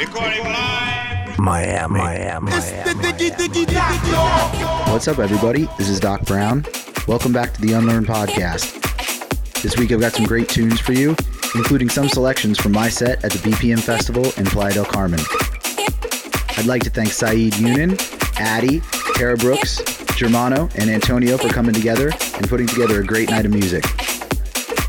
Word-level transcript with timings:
Recording 0.00 0.44
live. 0.44 1.38
Miami, 1.38 1.98
Miami, 1.98 2.50
Miami. 2.50 2.52
What's 4.90 5.06
up, 5.06 5.18
everybody? 5.18 5.68
This 5.76 5.90
is 5.90 6.00
Doc 6.00 6.24
Brown. 6.24 6.64
Welcome 7.06 7.34
back 7.34 7.52
to 7.52 7.60
the 7.60 7.74
Unlearned 7.74 8.06
Podcast. 8.06 8.80
This 9.60 9.76
week 9.76 9.92
I've 9.92 10.00
got 10.00 10.14
some 10.14 10.24
great 10.24 10.48
tunes 10.48 10.80
for 10.80 10.94
you, 10.94 11.14
including 11.54 11.90
some 11.90 12.08
selections 12.08 12.58
from 12.58 12.72
my 12.72 12.88
set 12.88 13.22
at 13.26 13.30
the 13.30 13.50
BPM 13.50 13.78
Festival 13.78 14.24
in 14.38 14.46
Playa 14.46 14.72
del 14.72 14.86
Carmen. 14.86 15.20
I'd 16.56 16.64
like 16.64 16.82
to 16.84 16.90
thank 16.90 17.12
Saeed 17.12 17.52
Younan, 17.52 18.00
Addy, 18.40 18.80
Tara 19.16 19.36
Brooks, 19.36 19.82
Germano, 20.16 20.70
and 20.76 20.88
Antonio 20.88 21.36
for 21.36 21.48
coming 21.48 21.74
together 21.74 22.10
and 22.36 22.48
putting 22.48 22.68
together 22.68 23.02
a 23.02 23.04
great 23.04 23.28
night 23.28 23.44
of 23.44 23.52
music. 23.52 23.84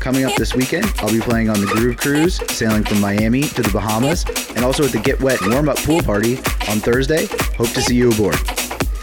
Coming 0.00 0.24
up 0.24 0.34
this 0.36 0.54
weekend, 0.54 0.90
I'll 1.00 1.12
be 1.12 1.20
playing 1.20 1.50
on 1.50 1.60
the 1.60 1.66
Groove 1.66 1.98
Cruise, 1.98 2.36
sailing 2.50 2.82
from 2.82 3.00
Miami 3.00 3.42
to 3.42 3.62
the 3.62 3.70
Bahamas, 3.70 4.24
and 4.62 4.68
also 4.68 4.84
at 4.84 4.92
the 4.92 5.00
Get 5.00 5.20
Wet 5.20 5.40
warm 5.48 5.68
up 5.68 5.76
pool 5.78 6.00
party 6.00 6.36
on 6.68 6.78
Thursday. 6.78 7.26
Hope 7.56 7.70
to 7.70 7.82
see 7.82 7.96
you 7.96 8.12
aboard. 8.12 8.36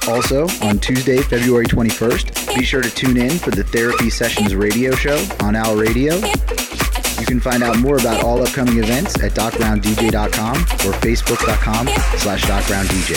Also, 0.08 0.48
on 0.64 0.80
Tuesday, 0.80 1.18
February 1.18 1.66
21st, 1.66 2.56
be 2.56 2.64
sure 2.64 2.82
to 2.82 2.90
tune 2.90 3.18
in 3.18 3.32
for 3.32 3.52
the 3.52 3.66
Therapy 3.66 4.10
Sessions 4.10 4.56
radio 4.56 4.96
show 4.96 5.22
on 5.42 5.58
Owl 5.58 5.76
Radio. 5.76 6.16
You 6.16 7.26
can 7.26 7.42
find 7.42 7.62
out 7.62 7.78
more 7.80 7.98
about 7.98 8.24
all 8.24 8.42
upcoming 8.42 8.78
events 8.78 9.22
at 9.22 9.34
docbrowndj.com 9.34 10.56
or 10.56 10.94
facebook.com 11.02 11.88
slash 12.18 12.44
docbrowndj. 12.44 13.16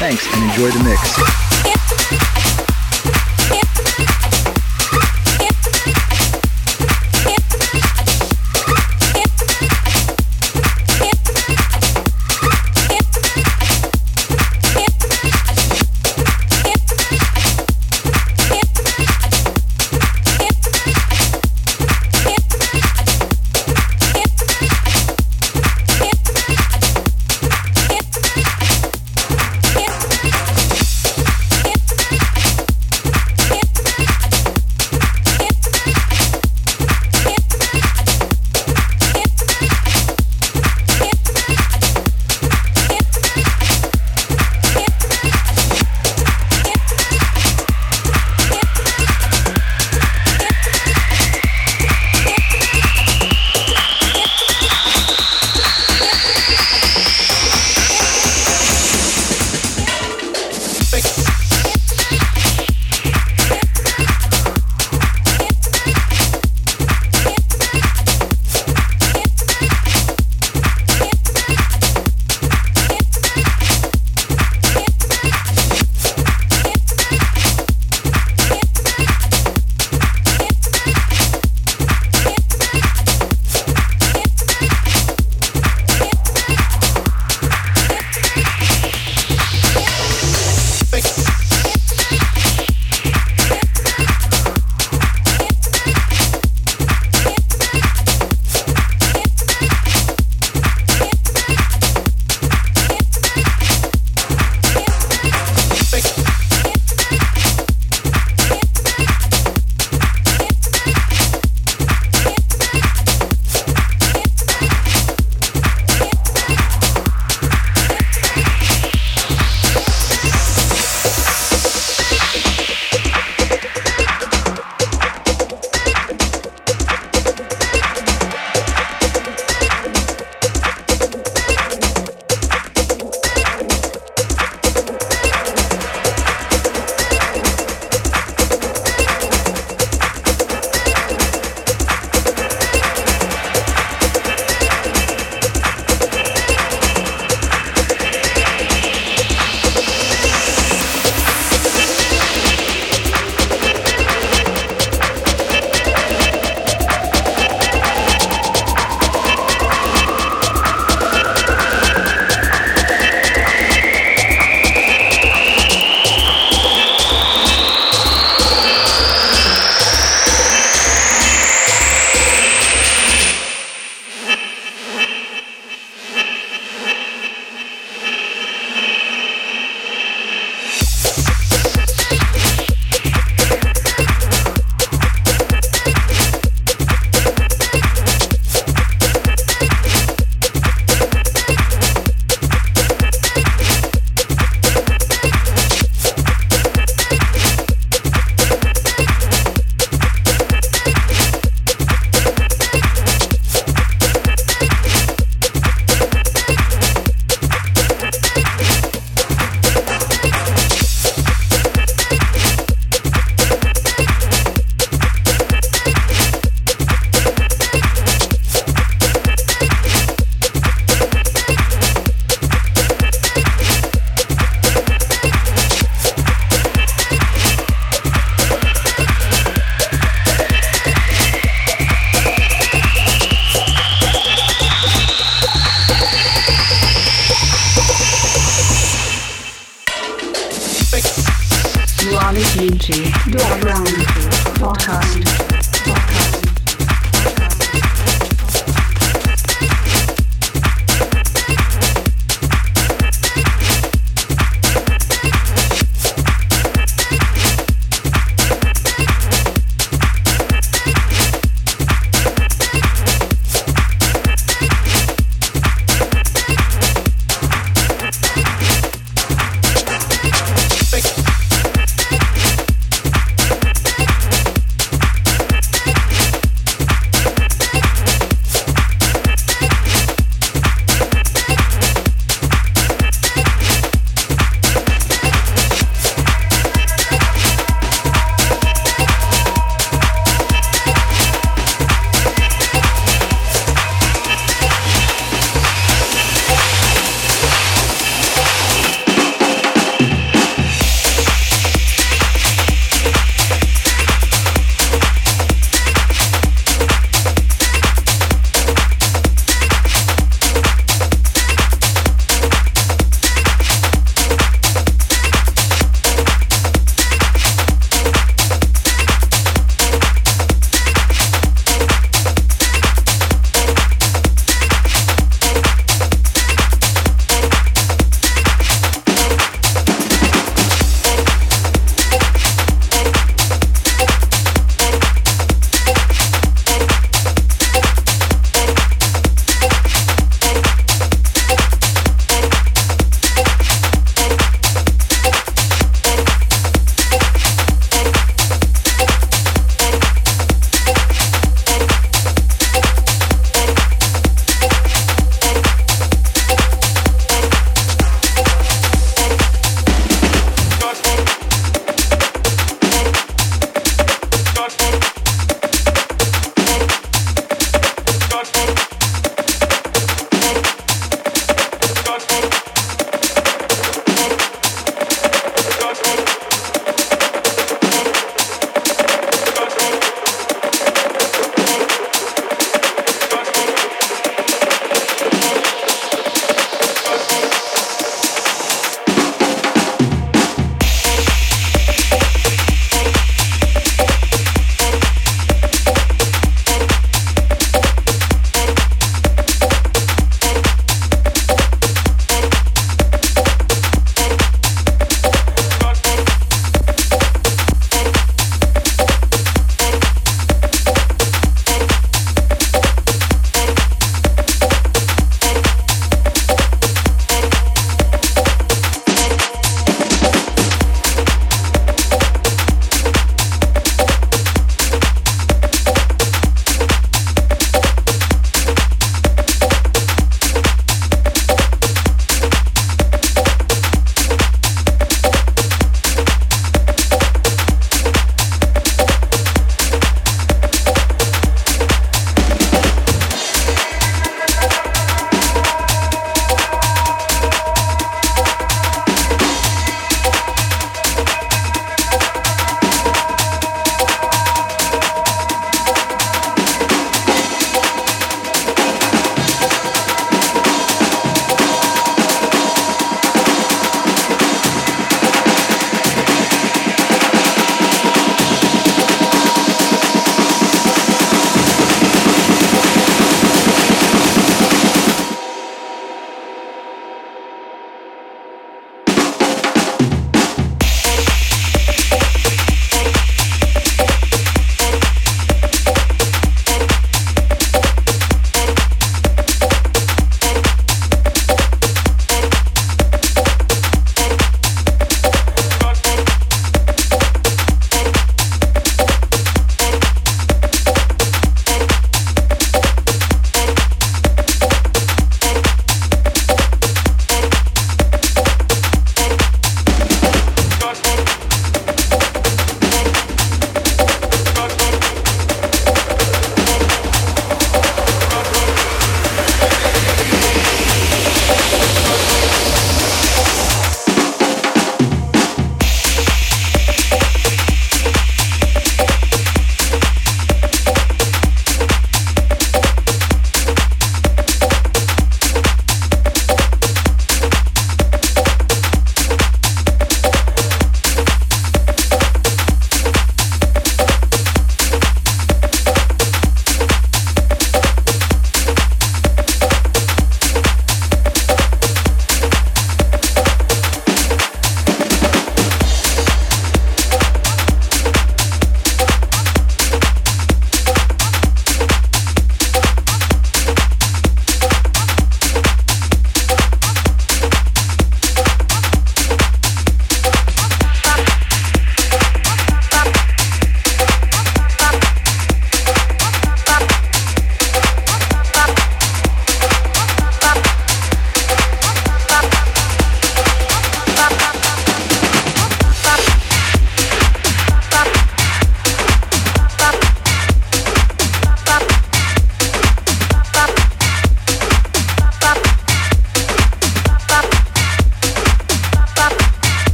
Thanks 0.00 0.26
and 0.34 0.50
enjoy 0.50 0.76
the 0.76 0.82
mix. 0.82 1.51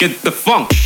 Get 0.00 0.20
the 0.22 0.32
funk. 0.32 0.81